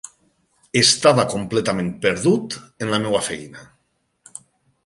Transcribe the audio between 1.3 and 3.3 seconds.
completament perdut en la meva